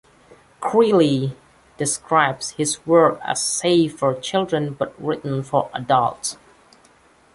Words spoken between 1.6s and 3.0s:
describes his